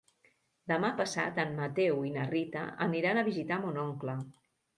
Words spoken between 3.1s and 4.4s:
a visitar mon oncle.